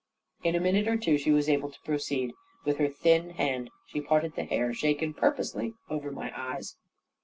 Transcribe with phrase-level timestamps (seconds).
[0.43, 2.31] In a minute or two, she was able to proceed;
[2.65, 6.75] with her thin hand she parted the hair shaken purposely over my eyes.